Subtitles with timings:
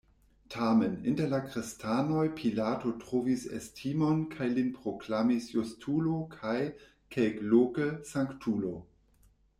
[0.53, 6.57] Tamen, inter la kristanoj Pilato trovis estimon kaj lin proklamis justulo kaj,
[7.17, 8.77] kelkloke, sanktulo.